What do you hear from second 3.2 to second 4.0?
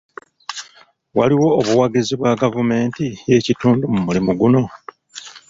y'ekitundu mu